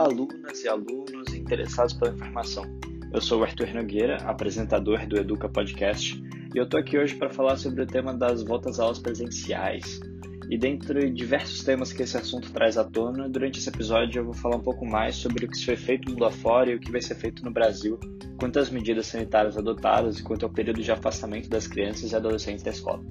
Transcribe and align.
Olá, 0.00 0.08
alunas 0.08 0.64
e 0.64 0.66
alunos 0.66 1.34
interessados 1.34 1.92
pela 1.92 2.14
informação. 2.14 2.64
Eu 3.12 3.20
sou 3.20 3.40
o 3.40 3.44
Arthur 3.44 3.74
Nogueira, 3.74 4.16
apresentador 4.22 5.06
do 5.06 5.20
Educa 5.20 5.46
Podcast, 5.46 6.18
e 6.54 6.56
eu 6.56 6.64
estou 6.64 6.80
aqui 6.80 6.96
hoje 6.96 7.14
para 7.16 7.28
falar 7.28 7.58
sobre 7.58 7.82
o 7.82 7.86
tema 7.86 8.14
das 8.14 8.42
voltas 8.42 8.76
às 8.76 8.80
aulas 8.80 8.98
presenciais. 8.98 10.00
E 10.48 10.56
dentre 10.56 11.10
diversos 11.10 11.62
temas 11.64 11.92
que 11.92 12.02
esse 12.02 12.16
assunto 12.16 12.50
traz 12.50 12.78
à 12.78 12.84
tona, 12.84 13.28
durante 13.28 13.58
esse 13.58 13.68
episódio 13.68 14.20
eu 14.20 14.24
vou 14.24 14.32
falar 14.32 14.56
um 14.56 14.62
pouco 14.62 14.86
mais 14.86 15.16
sobre 15.16 15.44
o 15.44 15.48
que 15.50 15.62
foi 15.62 15.76
feito 15.76 16.10
mundo 16.10 16.24
afora 16.24 16.70
e 16.70 16.76
o 16.76 16.80
que 16.80 16.90
vai 16.90 17.02
ser 17.02 17.16
feito 17.16 17.44
no 17.44 17.50
Brasil, 17.50 18.00
quanto 18.38 18.58
às 18.58 18.70
medidas 18.70 19.04
sanitárias 19.04 19.58
adotadas 19.58 20.18
e 20.18 20.22
quanto 20.22 20.46
ao 20.46 20.50
período 20.50 20.82
de 20.82 20.90
afastamento 20.90 21.50
das 21.50 21.66
crianças 21.66 22.12
e 22.12 22.16
adolescentes 22.16 22.62
da 22.62 22.70
escola. 22.70 23.04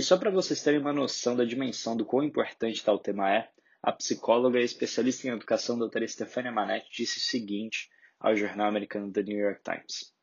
E 0.00 0.02
só 0.02 0.16
para 0.16 0.30
vocês 0.30 0.62
terem 0.62 0.80
uma 0.80 0.94
noção 0.94 1.36
da 1.36 1.44
dimensão 1.44 1.94
do 1.94 2.06
quão 2.06 2.24
importante 2.24 2.82
tal 2.82 2.98
tema 2.98 3.30
é, 3.30 3.50
a 3.82 3.92
psicóloga 3.92 4.58
e 4.58 4.64
especialista 4.64 5.28
em 5.28 5.30
educação 5.30 5.78
doutora 5.78 6.08
Stefania 6.08 6.50
Manetti 6.50 6.90
disse 6.90 7.18
o 7.18 7.20
seguinte 7.20 7.90
ao 8.18 8.34
jornal 8.34 8.68
americano 8.68 9.12
The 9.12 9.22
New 9.22 9.38
York 9.38 9.60
Times, 9.62 10.14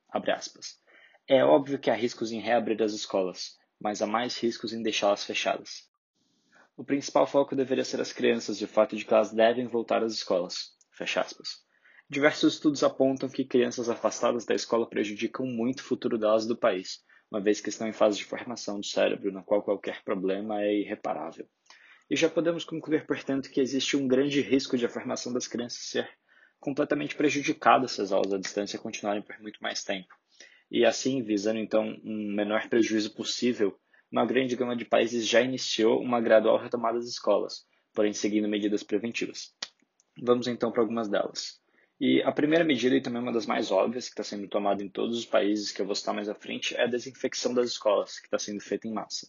É 1.27 1.45
óbvio 1.45 1.77
que 1.77 1.91
há 1.91 1.93
riscos 1.93 2.31
em 2.31 2.39
reabrir 2.39 2.81
as 2.81 2.93
escolas, 2.93 3.55
mas 3.79 4.01
há 4.01 4.07
mais 4.07 4.35
riscos 4.39 4.73
em 4.73 4.81
deixá-las 4.81 5.23
fechadas. 5.23 5.87
O 6.75 6.83
principal 6.83 7.27
foco 7.27 7.55
deveria 7.55 7.85
ser 7.85 8.01
as 8.01 8.11
crianças 8.11 8.59
e 8.59 8.63
o 8.63 8.67
fato 8.67 8.95
de 8.95 9.05
que 9.05 9.13
elas 9.13 9.31
devem 9.31 9.67
voltar 9.67 10.01
às 10.01 10.11
escolas. 10.11 10.71
Diversos 12.09 12.55
estudos 12.55 12.83
apontam 12.83 13.29
que 13.29 13.45
crianças 13.45 13.91
afastadas 13.91 14.43
da 14.43 14.55
escola 14.55 14.89
prejudicam 14.89 15.45
muito 15.45 15.81
o 15.81 15.83
futuro 15.83 16.17
delas 16.17 16.47
do 16.47 16.57
país, 16.57 17.05
uma 17.31 17.41
vez 17.41 17.59
que 17.59 17.69
estão 17.69 17.87
em 17.87 17.93
fase 17.93 18.17
de 18.17 18.25
formação 18.25 18.79
do 18.79 18.85
cérebro, 18.85 19.31
na 19.31 19.43
qual 19.43 19.61
qualquer 19.61 20.03
problema 20.03 20.61
é 20.61 20.79
irreparável. 20.79 21.47
E 22.09 22.15
já 22.15 22.29
podemos 22.29 22.63
concluir, 22.63 23.05
portanto, 23.05 23.49
que 23.49 23.59
existe 23.59 23.97
um 23.97 24.07
grande 24.07 24.41
risco 24.41 24.77
de 24.77 24.85
a 24.85 24.89
formação 24.89 25.33
das 25.33 25.47
crianças 25.47 25.81
ser 25.81 26.09
completamente 26.59 27.15
prejudicada 27.15 27.87
se 27.87 28.01
as 28.01 28.11
aulas 28.11 28.33
à 28.33 28.37
distância 28.37 28.79
continuarem 28.79 29.21
por 29.21 29.37
muito 29.39 29.61
mais 29.61 29.83
tempo. 29.83 30.07
E 30.71 30.85
assim, 30.85 31.21
visando 31.21 31.59
então 31.59 31.97
um 32.03 32.33
menor 32.33 32.67
prejuízo 32.69 33.13
possível, 33.13 33.77
uma 34.11 34.25
grande 34.25 34.55
gama 34.55 34.75
de 34.75 34.85
países 34.85 35.27
já 35.27 35.41
iniciou 35.41 36.01
uma 36.01 36.21
gradual 36.21 36.57
retomada 36.57 36.97
das 36.97 37.07
escolas, 37.07 37.65
porém 37.93 38.13
seguindo 38.13 38.47
medidas 38.47 38.83
preventivas. 38.83 39.53
Vamos 40.21 40.47
então 40.47 40.71
para 40.71 40.81
algumas 40.81 41.09
delas. 41.09 41.61
E 41.99 42.21
a 42.21 42.31
primeira 42.31 42.63
medida, 42.63 42.95
e 42.95 43.01
também 43.01 43.21
uma 43.21 43.31
das 43.31 43.47
mais 43.47 43.71
óbvias, 43.71 44.05
que 44.05 44.11
está 44.11 44.23
sendo 44.23 44.47
tomada 44.47 44.83
em 44.83 44.89
todos 44.89 45.17
os 45.17 45.25
países 45.25 45.71
que 45.71 45.81
eu 45.81 45.85
vou 45.85 45.95
citar 45.95 46.13
mais 46.13 46.29
à 46.29 46.35
frente, 46.35 46.75
é 46.75 46.83
a 46.83 46.87
desinfecção 46.87 47.53
das 47.55 47.71
escolas, 47.71 48.19
que 48.19 48.27
está 48.27 48.37
sendo 48.37 48.61
feita 48.61 48.87
em 48.87 48.93
massa. 48.93 49.27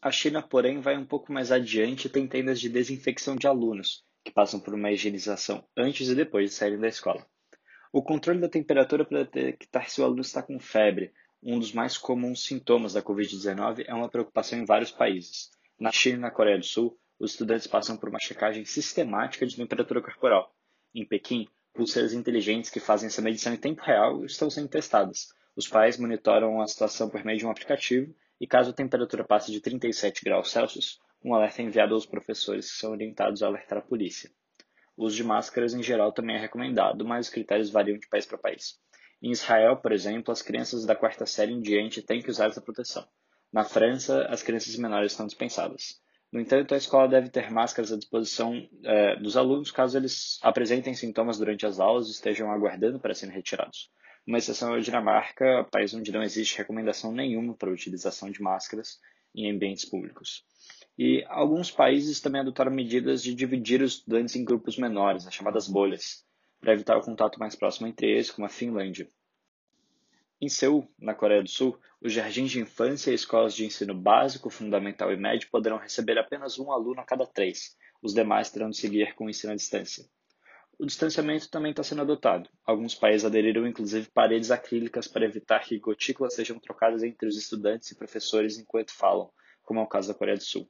A 0.00 0.12
China, 0.12 0.40
porém, 0.40 0.80
vai 0.80 0.96
um 0.96 1.04
pouco 1.04 1.32
mais 1.32 1.50
adiante 1.50 2.06
e 2.06 2.10
tem 2.10 2.28
tendas 2.28 2.60
de 2.60 2.68
desinfecção 2.68 3.34
de 3.34 3.48
alunos, 3.48 4.04
que 4.22 4.30
passam 4.30 4.60
por 4.60 4.72
uma 4.72 4.92
higienização 4.92 5.66
antes 5.76 6.08
e 6.08 6.14
depois 6.14 6.50
de 6.50 6.56
saírem 6.56 6.78
da 6.78 6.86
escola. 6.86 7.26
O 7.92 8.02
controle 8.02 8.40
da 8.40 8.48
temperatura 8.48 9.04
para 9.04 9.24
detectar 9.24 9.90
se 9.90 10.00
o 10.00 10.04
aluno 10.04 10.20
está 10.20 10.42
com 10.42 10.60
febre, 10.60 11.12
um 11.42 11.58
dos 11.58 11.72
mais 11.72 11.98
comuns 11.98 12.44
sintomas 12.44 12.92
da 12.92 13.02
Covid-19, 13.02 13.84
é 13.86 13.92
uma 13.92 14.08
preocupação 14.08 14.60
em 14.60 14.64
vários 14.64 14.92
países. 14.92 15.50
Na 15.78 15.90
China 15.90 16.16
e 16.16 16.20
na 16.20 16.30
Coreia 16.30 16.58
do 16.58 16.64
Sul, 16.64 16.96
os 17.18 17.32
estudantes 17.32 17.66
passam 17.66 17.96
por 17.96 18.08
uma 18.08 18.20
checagem 18.20 18.64
sistemática 18.64 19.44
de 19.44 19.56
temperatura 19.56 20.00
corporal. 20.00 20.54
Em 20.94 21.04
Pequim, 21.04 21.48
pulseiras 21.74 22.12
inteligentes 22.12 22.70
que 22.70 22.80
fazem 22.80 23.08
essa 23.08 23.20
medição 23.20 23.52
em 23.52 23.58
tempo 23.58 23.82
real 23.82 24.24
estão 24.24 24.48
sendo 24.48 24.68
testadas. 24.68 25.28
Os 25.56 25.68
pais 25.68 25.98
monitoram 25.98 26.60
a 26.60 26.66
situação 26.66 27.10
por 27.10 27.24
meio 27.24 27.38
de 27.38 27.44
um 27.44 27.50
aplicativo 27.50 28.14
e, 28.40 28.46
caso 28.46 28.70
a 28.70 28.74
temperatura 28.74 29.24
passe 29.24 29.52
de 29.52 29.60
37 29.60 30.24
graus 30.24 30.50
Celsius, 30.50 31.00
um 31.22 31.34
alerta 31.34 31.62
é 31.62 31.64
enviado 31.64 31.94
aos 31.94 32.06
professores 32.06 32.70
que 32.70 32.78
são 32.78 32.92
orientados 32.92 33.42
a 33.42 33.46
alertar 33.46 33.78
a 33.78 33.82
polícia. 33.82 34.30
O 34.96 35.04
uso 35.04 35.16
de 35.16 35.24
máscaras 35.24 35.74
em 35.74 35.82
geral 35.82 36.12
também 36.12 36.36
é 36.36 36.38
recomendado, 36.40 37.04
mas 37.04 37.26
os 37.26 37.32
critérios 37.32 37.70
variam 37.70 37.98
de 37.98 38.08
país 38.08 38.26
para 38.26 38.38
país. 38.38 38.78
Em 39.20 39.30
Israel, 39.30 39.76
por 39.78 39.90
exemplo, 39.90 40.30
as 40.30 40.42
crianças 40.42 40.86
da 40.86 40.94
quarta 40.94 41.26
série 41.26 41.52
em 41.52 41.60
diante 41.60 42.02
têm 42.02 42.22
que 42.22 42.30
usar 42.30 42.46
essa 42.46 42.60
proteção. 42.60 43.06
Na 43.52 43.64
França, 43.64 44.26
as 44.26 44.42
crianças 44.42 44.76
menores 44.76 45.12
estão 45.12 45.26
dispensadas. 45.26 46.00
No 46.34 46.40
entanto, 46.40 46.74
a 46.74 46.76
escola 46.76 47.06
deve 47.06 47.28
ter 47.28 47.48
máscaras 47.48 47.92
à 47.92 47.96
disposição 47.96 48.68
é, 48.82 49.14
dos 49.20 49.36
alunos 49.36 49.70
caso 49.70 49.96
eles 49.96 50.40
apresentem 50.42 50.92
sintomas 50.92 51.38
durante 51.38 51.64
as 51.64 51.78
aulas 51.78 52.08
e 52.08 52.10
estejam 52.10 52.50
aguardando 52.50 52.98
para 52.98 53.14
serem 53.14 53.32
retirados. 53.32 53.88
Uma 54.26 54.38
exceção 54.38 54.74
é 54.74 54.78
a 54.78 54.80
Dinamarca, 54.80 55.64
país 55.70 55.94
onde 55.94 56.10
não 56.10 56.24
existe 56.24 56.58
recomendação 56.58 57.12
nenhuma 57.12 57.54
para 57.54 57.70
a 57.70 57.72
utilização 57.72 58.32
de 58.32 58.42
máscaras 58.42 58.98
em 59.32 59.48
ambientes 59.48 59.84
públicos. 59.84 60.44
E 60.98 61.24
alguns 61.28 61.70
países 61.70 62.20
também 62.20 62.40
adotaram 62.40 62.72
medidas 62.72 63.22
de 63.22 63.32
dividir 63.32 63.80
os 63.80 63.92
estudantes 63.92 64.34
em 64.34 64.44
grupos 64.44 64.76
menores, 64.76 65.28
as 65.28 65.34
chamadas 65.34 65.68
bolhas, 65.68 66.24
para 66.60 66.72
evitar 66.72 66.96
o 66.96 67.02
contato 67.02 67.38
mais 67.38 67.54
próximo 67.54 67.86
entre 67.86 68.10
eles, 68.10 68.32
como 68.32 68.44
a 68.44 68.50
Finlândia. 68.50 69.08
Em 70.40 70.48
Seul, 70.48 70.86
na 70.98 71.14
Coreia 71.14 71.42
do 71.42 71.48
Sul, 71.48 71.78
os 72.00 72.12
jardins 72.12 72.50
de 72.50 72.60
infância 72.60 73.10
e 73.10 73.14
escolas 73.14 73.54
de 73.54 73.64
ensino 73.64 73.94
básico, 73.94 74.50
fundamental 74.50 75.12
e 75.12 75.16
médio 75.16 75.48
poderão 75.50 75.78
receber 75.78 76.18
apenas 76.18 76.58
um 76.58 76.72
aluno 76.72 77.00
a 77.00 77.04
cada 77.04 77.26
três. 77.26 77.76
Os 78.02 78.12
demais 78.12 78.50
terão 78.50 78.68
de 78.68 78.76
seguir 78.76 79.14
com 79.14 79.26
o 79.26 79.30
ensino 79.30 79.52
à 79.52 79.56
distância. 79.56 80.04
O 80.76 80.84
distanciamento 80.84 81.48
também 81.48 81.70
está 81.70 81.84
sendo 81.84 82.02
adotado. 82.02 82.50
Alguns 82.66 82.96
países 82.96 83.24
aderiram 83.24 83.66
inclusive 83.66 84.10
paredes 84.10 84.50
acrílicas 84.50 85.06
para 85.06 85.24
evitar 85.24 85.60
que 85.60 85.78
gotículas 85.78 86.34
sejam 86.34 86.58
trocadas 86.58 87.04
entre 87.04 87.28
os 87.28 87.38
estudantes 87.38 87.92
e 87.92 87.96
professores 87.96 88.58
enquanto 88.58 88.92
falam, 88.92 89.30
como 89.62 89.78
é 89.78 89.82
o 89.84 89.86
caso 89.86 90.08
da 90.08 90.18
Coreia 90.18 90.36
do 90.36 90.42
Sul. 90.42 90.68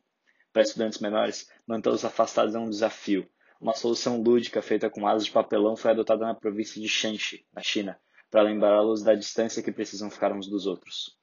Para 0.52 0.62
estudantes 0.62 1.00
menores, 1.00 1.50
mantê-los 1.66 2.04
afastados 2.04 2.54
é 2.54 2.58
um 2.58 2.68
desafio. 2.68 3.28
Uma 3.58 3.74
solução 3.74 4.22
lúdica 4.22 4.60
feita 4.60 4.90
com 4.90 5.06
asas 5.06 5.24
de 5.24 5.32
papelão 5.32 5.74
foi 5.74 5.90
adotada 5.90 6.26
na 6.26 6.34
província 6.34 6.80
de 6.80 6.88
Shanxi, 6.88 7.46
na 7.52 7.62
China, 7.62 7.98
para 8.34 8.42
lembrá-los 8.42 9.04
da 9.04 9.14
distância 9.14 9.62
que 9.62 9.70
precisam 9.70 10.10
ficar 10.10 10.32
uns 10.32 10.48
dos 10.48 10.66
outros. 10.66 11.16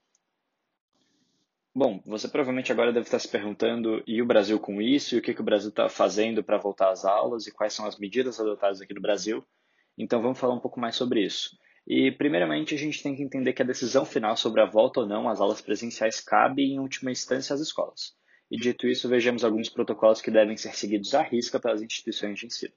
Bom, 1.75 2.01
você 2.05 2.25
provavelmente 2.25 2.71
agora 2.71 2.93
deve 2.93 3.05
estar 3.05 3.19
se 3.19 3.27
perguntando, 3.27 4.01
e 4.07 4.21
o 4.21 4.25
Brasil 4.25 4.57
com 4.57 4.81
isso? 4.81 5.15
E 5.15 5.19
o 5.19 5.21
que, 5.21 5.33
que 5.33 5.41
o 5.41 5.43
Brasil 5.43 5.71
está 5.71 5.89
fazendo 5.89 6.41
para 6.41 6.57
voltar 6.57 6.89
às 6.89 7.03
aulas? 7.03 7.45
E 7.47 7.51
quais 7.51 7.73
são 7.73 7.85
as 7.85 7.99
medidas 7.99 8.39
adotadas 8.39 8.79
aqui 8.79 8.93
no 8.93 9.01
Brasil? 9.01 9.43
Então 9.97 10.21
vamos 10.21 10.39
falar 10.39 10.53
um 10.53 10.61
pouco 10.61 10.79
mais 10.79 10.95
sobre 10.95 11.21
isso. 11.21 11.49
E, 11.85 12.13
primeiramente, 12.13 12.75
a 12.75 12.77
gente 12.77 13.03
tem 13.03 13.13
que 13.13 13.23
entender 13.23 13.51
que 13.51 13.61
a 13.61 13.65
decisão 13.65 14.05
final 14.05 14.37
sobre 14.37 14.61
a 14.61 14.65
volta 14.65 15.01
ou 15.01 15.05
não 15.05 15.27
às 15.27 15.41
aulas 15.41 15.59
presenciais 15.59 16.21
cabe, 16.21 16.63
em 16.63 16.79
última 16.79 17.11
instância, 17.11 17.53
às 17.53 17.59
escolas. 17.59 18.13
E, 18.49 18.55
dito 18.55 18.87
isso, 18.87 19.09
vejamos 19.09 19.43
alguns 19.43 19.67
protocolos 19.67 20.21
que 20.21 20.31
devem 20.31 20.55
ser 20.55 20.73
seguidos 20.73 21.13
à 21.13 21.23
risca 21.23 21.59
pelas 21.59 21.81
instituições 21.81 22.39
de 22.39 22.45
ensino. 22.45 22.73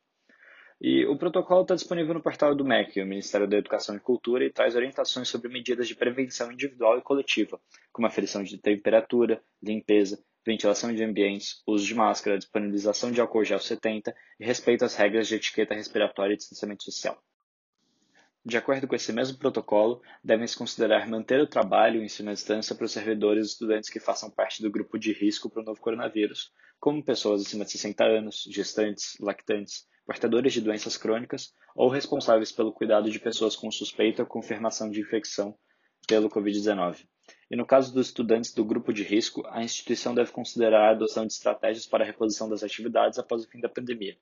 E 0.81 1.07
o 1.07 1.17
protocolo 1.17 1.63
está 1.63 1.75
disponível 1.75 2.15
no 2.15 2.23
portal 2.23 2.55
do 2.55 2.65
MEC, 2.65 3.01
o 3.01 3.07
Ministério 3.07 3.47
da 3.47 3.57
Educação 3.57 3.97
e 3.97 4.01
Cultura, 4.01 4.45
e 4.45 4.51
traz 4.51 4.75
orientações 4.75 5.29
sobre 5.29 5.49
medidas 5.49 5.89
de 5.89 5.95
prevenção 5.95 6.53
individual 6.53 6.99
e 6.99 7.03
coletiva, 7.03 7.61
como 7.93 8.07
aferição 8.07 8.43
de 8.43 8.59
temperatura, 8.59 9.43
limpeza, 9.63 10.23
ventilação 10.45 10.95
de 10.95 11.03
ambientes, 11.03 11.63
uso 11.67 11.87
de 11.87 11.95
máscara, 11.95 12.37
disponibilização 12.37 13.11
de 13.11 13.21
álcool 13.21 13.45
gel 13.45 13.59
70 13.59 14.15
e 14.39 14.45
respeito 14.45 14.85
às 14.85 14.95
regras 14.95 15.27
de 15.27 15.37
etiqueta 15.37 15.75
respiratória 15.75 16.35
e 16.35 16.37
distanciamento 16.37 16.85
social. 16.85 17.19
De 18.45 18.59
acordo 18.59 18.87
com 18.87 18.95
esse 18.95 19.11
mesmo 19.11 19.39
protocolo, 19.39 20.03
devem-se 20.23 20.55
considerar 20.55 21.09
manter 21.09 21.41
o 21.41 21.47
trabalho 21.47 21.97
e 21.97 22.01
o 22.01 22.05
ensino 22.05 22.29
à 22.29 22.35
distância 22.35 22.75
para 22.75 22.85
os 22.85 22.93
servidores 22.93 23.47
e 23.47 23.51
estudantes 23.53 23.89
que 23.89 23.99
façam 23.99 24.31
parte 24.31 24.63
do 24.63 24.71
grupo 24.71 24.99
de 24.99 25.15
risco 25.15 25.49
para 25.49 25.63
o 25.63 25.65
novo 25.65 25.81
coronavírus, 25.81 26.53
como 26.79 27.03
pessoas 27.03 27.41
acima 27.41 27.65
de 27.65 27.71
60 27.71 28.05
anos, 28.05 28.47
gestantes, 28.51 29.17
lactantes, 29.19 29.87
portadores 30.07 30.53
de 30.53 30.61
doenças 30.61 30.97
crônicas 30.97 31.53
ou 31.75 31.89
responsáveis 31.89 32.53
pelo 32.53 32.73
cuidado 32.73 33.11
de 33.11 33.19
pessoas 33.19 33.57
com 33.57 33.71
suspeita 33.71 34.23
ou 34.23 34.29
confirmação 34.29 34.91
de 34.91 35.01
infecção 35.01 35.57
pelo 36.07 36.29
Covid-19. 36.29 37.07
E 37.51 37.57
no 37.57 37.67
caso 37.67 37.93
dos 37.93 38.09
estudantes 38.09 38.53
do 38.53 38.65
grupo 38.65 38.93
de 38.93 39.03
risco, 39.03 39.43
a 39.49 39.63
instituição 39.63 40.15
deve 40.15 40.31
considerar 40.31 40.89
a 40.89 40.91
adoção 40.91 41.27
de 41.27 41.33
estratégias 41.33 41.87
para 41.87 42.05
a 42.05 42.07
reposição 42.07 42.49
das 42.49 42.63
atividades 42.63 43.19
após 43.19 43.45
o 43.45 43.49
fim 43.49 43.61
da 43.61 43.69
pandemia. 43.69 44.17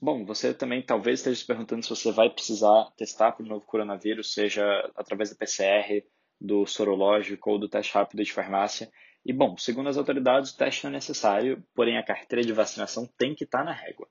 Bom, 0.00 0.24
você 0.24 0.52
também 0.52 0.82
talvez 0.82 1.20
esteja 1.20 1.40
se 1.40 1.46
perguntando 1.46 1.84
se 1.84 1.90
você 1.90 2.10
vai 2.10 2.28
precisar 2.28 2.90
testar 2.96 3.32
para 3.32 3.44
o 3.44 3.48
novo 3.48 3.64
coronavírus, 3.64 4.32
seja 4.32 4.64
através 4.96 5.30
da 5.30 5.36
PCR, 5.36 6.04
do 6.40 6.66
sorológico 6.66 7.50
ou 7.50 7.58
do 7.58 7.68
teste 7.68 7.94
rápido 7.94 8.24
de 8.24 8.32
farmácia. 8.32 8.90
E, 9.24 9.32
bom, 9.32 9.56
segundo 9.56 9.88
as 9.88 9.96
autoridades, 9.96 10.50
o 10.50 10.56
teste 10.56 10.82
não 10.82 10.90
é 10.90 10.94
necessário, 10.94 11.62
porém 11.72 11.96
a 11.96 12.04
carteira 12.04 12.44
de 12.44 12.52
vacinação 12.52 13.08
tem 13.16 13.32
que 13.32 13.44
estar 13.44 13.62
na 13.62 13.72
régua. 13.72 14.08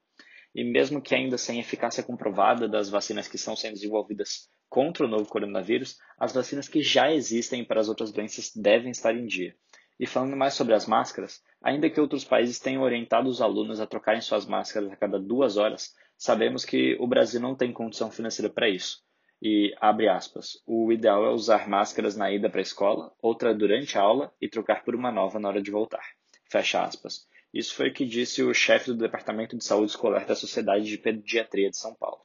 E 0.53 0.63
mesmo 0.63 1.01
que 1.01 1.15
ainda 1.15 1.37
sem 1.37 1.59
eficácia 1.59 2.03
comprovada 2.03 2.67
das 2.67 2.89
vacinas 2.89 3.27
que 3.27 3.35
estão 3.35 3.55
sendo 3.55 3.73
desenvolvidas 3.73 4.49
contra 4.69 5.05
o 5.05 5.09
novo 5.09 5.25
coronavírus, 5.25 5.97
as 6.17 6.33
vacinas 6.33 6.67
que 6.67 6.81
já 6.81 7.11
existem 7.11 7.63
para 7.63 7.79
as 7.79 7.89
outras 7.89 8.11
doenças 8.11 8.51
devem 8.55 8.91
estar 8.91 9.15
em 9.15 9.25
dia. 9.25 9.55
E 9.99 10.07
falando 10.07 10.35
mais 10.35 10.53
sobre 10.53 10.73
as 10.73 10.87
máscaras, 10.87 11.41
ainda 11.61 11.89
que 11.89 12.01
outros 12.01 12.25
países 12.25 12.59
tenham 12.59 12.81
orientado 12.81 13.29
os 13.29 13.41
alunos 13.41 13.79
a 13.79 13.85
trocarem 13.85 14.19
suas 14.19 14.45
máscaras 14.45 14.91
a 14.91 14.95
cada 14.95 15.19
duas 15.19 15.57
horas, 15.57 15.93
sabemos 16.17 16.65
que 16.65 16.97
o 16.99 17.07
Brasil 17.07 17.39
não 17.39 17.55
tem 17.55 17.71
condição 17.71 18.09
financeira 18.09 18.51
para 18.51 18.69
isso. 18.69 19.03
E, 19.41 19.75
abre 19.79 20.07
aspas, 20.07 20.61
o 20.67 20.91
ideal 20.91 21.25
é 21.25 21.29
usar 21.31 21.67
máscaras 21.67 22.15
na 22.15 22.31
ida 22.31 22.49
para 22.49 22.61
a 22.61 22.63
escola, 22.63 23.11
outra 23.21 23.53
durante 23.53 23.97
a 23.97 24.01
aula 24.01 24.33
e 24.39 24.47
trocar 24.47 24.83
por 24.83 24.95
uma 24.95 25.11
nova 25.11 25.39
na 25.39 25.49
hora 25.49 25.61
de 25.61 25.71
voltar. 25.71 26.03
Fecha 26.49 26.83
aspas. 26.83 27.27
Isso 27.53 27.75
foi 27.75 27.89
o 27.89 27.93
que 27.93 28.05
disse 28.05 28.41
o 28.41 28.53
chefe 28.53 28.87
do 28.87 28.97
Departamento 28.97 29.57
de 29.57 29.63
Saúde 29.63 29.91
Escolar 29.91 30.25
da 30.25 30.35
Sociedade 30.35 30.85
de 30.85 30.97
Pediatria 30.97 31.69
de 31.69 31.77
São 31.77 31.93
Paulo. 31.93 32.21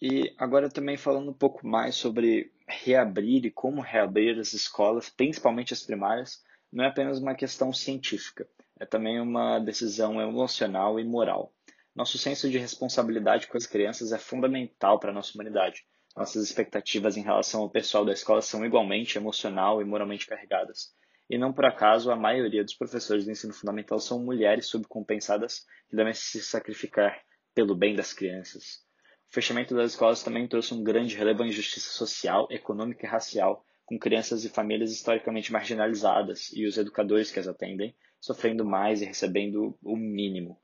E 0.00 0.34
agora 0.36 0.68
também 0.68 0.96
falando 0.96 1.30
um 1.30 1.34
pouco 1.34 1.64
mais 1.64 1.94
sobre 1.94 2.52
reabrir 2.66 3.46
e 3.46 3.50
como 3.50 3.80
reabrir 3.80 4.38
as 4.40 4.52
escolas, 4.52 5.08
principalmente 5.08 5.72
as 5.72 5.82
primárias, 5.82 6.42
não 6.72 6.84
é 6.84 6.88
apenas 6.88 7.20
uma 7.20 7.36
questão 7.36 7.72
científica, 7.72 8.48
é 8.80 8.84
também 8.84 9.20
uma 9.20 9.60
decisão 9.60 10.20
emocional 10.20 10.98
e 10.98 11.04
moral. 11.04 11.54
Nosso 11.94 12.18
senso 12.18 12.50
de 12.50 12.58
responsabilidade 12.58 13.46
com 13.46 13.56
as 13.56 13.66
crianças 13.66 14.10
é 14.12 14.18
fundamental 14.18 14.98
para 14.98 15.10
a 15.10 15.14
nossa 15.14 15.34
humanidade. 15.34 15.84
Nossas 16.16 16.42
expectativas 16.42 17.16
em 17.16 17.22
relação 17.22 17.60
ao 17.60 17.70
pessoal 17.70 18.04
da 18.04 18.12
escola 18.12 18.42
são 18.42 18.64
igualmente 18.64 19.16
emocional 19.16 19.80
e 19.80 19.84
moralmente 19.84 20.26
carregadas. 20.26 20.92
E 21.32 21.38
não 21.38 21.50
por 21.50 21.64
acaso 21.64 22.10
a 22.10 22.14
maioria 22.14 22.62
dos 22.62 22.74
professores 22.74 23.24
do 23.24 23.30
ensino 23.30 23.54
fundamental 23.54 23.98
são 23.98 24.22
mulheres 24.22 24.66
subcompensadas 24.66 25.64
que 25.88 25.96
devem 25.96 26.12
se 26.12 26.42
sacrificar 26.42 27.22
pelo 27.54 27.74
bem 27.74 27.96
das 27.96 28.12
crianças. 28.12 28.84
O 29.30 29.32
fechamento 29.32 29.74
das 29.74 29.92
escolas 29.92 30.22
também 30.22 30.46
trouxe 30.46 30.74
um 30.74 30.84
grande 30.84 31.16
relevo 31.16 31.42
à 31.42 31.46
injustiça 31.46 31.88
social, 31.88 32.46
econômica 32.50 33.06
e 33.06 33.08
racial, 33.08 33.64
com 33.86 33.98
crianças 33.98 34.44
e 34.44 34.50
famílias 34.50 34.92
historicamente 34.92 35.50
marginalizadas 35.50 36.52
e 36.52 36.66
os 36.66 36.76
educadores 36.76 37.30
que 37.30 37.40
as 37.40 37.48
atendem 37.48 37.96
sofrendo 38.20 38.62
mais 38.62 39.00
e 39.00 39.06
recebendo 39.06 39.74
o 39.82 39.96
mínimo. 39.96 40.60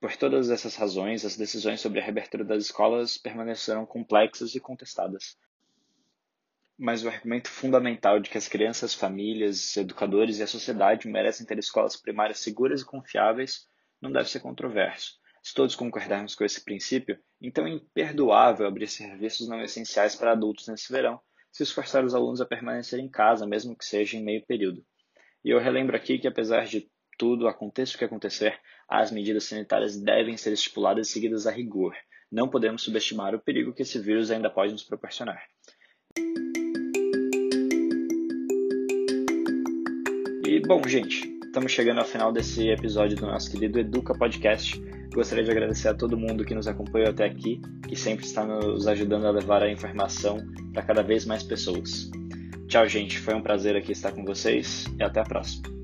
Por 0.00 0.16
todas 0.16 0.50
essas 0.50 0.74
razões, 0.74 1.24
as 1.24 1.36
decisões 1.36 1.80
sobre 1.80 2.00
a 2.00 2.02
reabertura 2.02 2.44
das 2.44 2.64
escolas 2.64 3.16
permanecerão 3.16 3.86
complexas 3.86 4.56
e 4.56 4.60
contestadas. 4.60 5.38
Mas 6.82 7.04
o 7.04 7.08
argumento 7.10 7.50
fundamental 7.50 8.18
de 8.18 8.30
que 8.30 8.38
as 8.38 8.48
crianças, 8.48 8.94
famílias, 8.94 9.76
educadores 9.76 10.38
e 10.38 10.42
a 10.42 10.46
sociedade 10.46 11.06
merecem 11.06 11.44
ter 11.44 11.58
escolas 11.58 11.94
primárias 11.94 12.38
seguras 12.38 12.80
e 12.80 12.86
confiáveis 12.86 13.68
não 14.00 14.10
deve 14.10 14.30
ser 14.30 14.40
controverso. 14.40 15.12
Se 15.42 15.52
todos 15.52 15.76
concordarmos 15.76 16.34
com 16.34 16.42
esse 16.42 16.64
princípio, 16.64 17.18
então 17.38 17.66
é 17.66 17.70
imperdoável 17.70 18.66
abrir 18.66 18.86
serviços 18.86 19.46
não 19.46 19.60
essenciais 19.60 20.16
para 20.16 20.32
adultos 20.32 20.68
nesse 20.68 20.90
verão, 20.90 21.20
se 21.52 21.62
esforçar 21.62 22.02
os 22.02 22.14
alunos 22.14 22.40
a 22.40 22.46
permanecer 22.46 22.98
em 22.98 23.10
casa, 23.10 23.46
mesmo 23.46 23.76
que 23.76 23.84
seja 23.84 24.16
em 24.16 24.24
meio 24.24 24.42
período. 24.46 24.82
E 25.44 25.50
eu 25.50 25.58
relembro 25.58 25.94
aqui 25.94 26.18
que, 26.18 26.28
apesar 26.28 26.64
de 26.64 26.90
tudo, 27.18 27.46
aconteça 27.46 27.94
o 27.94 27.98
que 27.98 28.06
acontecer, 28.06 28.58
as 28.88 29.10
medidas 29.10 29.44
sanitárias 29.44 30.00
devem 30.00 30.38
ser 30.38 30.54
estipuladas 30.54 31.08
e 31.08 31.12
seguidas 31.12 31.46
a 31.46 31.50
rigor. 31.50 31.94
Não 32.32 32.48
podemos 32.48 32.82
subestimar 32.82 33.34
o 33.34 33.40
perigo 33.40 33.74
que 33.74 33.82
esse 33.82 33.98
vírus 33.98 34.30
ainda 34.30 34.48
pode 34.48 34.72
nos 34.72 34.82
proporcionar. 34.82 35.42
E, 40.50 40.58
bom, 40.58 40.82
gente, 40.84 41.32
estamos 41.44 41.70
chegando 41.70 42.00
ao 42.00 42.04
final 42.04 42.32
desse 42.32 42.70
episódio 42.70 43.16
do 43.16 43.24
nosso 43.24 43.48
querido 43.52 43.78
Educa 43.78 44.12
Podcast. 44.12 44.82
Gostaria 45.14 45.44
de 45.44 45.50
agradecer 45.52 45.86
a 45.86 45.94
todo 45.94 46.18
mundo 46.18 46.44
que 46.44 46.56
nos 46.56 46.66
acompanhou 46.66 47.10
até 47.10 47.24
aqui, 47.24 47.62
que 47.86 47.94
sempre 47.94 48.26
está 48.26 48.44
nos 48.44 48.88
ajudando 48.88 49.26
a 49.26 49.30
levar 49.30 49.62
a 49.62 49.70
informação 49.70 50.38
para 50.72 50.82
cada 50.82 51.04
vez 51.04 51.24
mais 51.24 51.44
pessoas. 51.44 52.10
Tchau, 52.66 52.88
gente. 52.88 53.16
Foi 53.20 53.32
um 53.32 53.40
prazer 53.40 53.76
aqui 53.76 53.92
estar 53.92 54.10
com 54.10 54.24
vocês 54.24 54.86
e 54.98 55.04
até 55.04 55.20
a 55.20 55.24
próxima. 55.24 55.79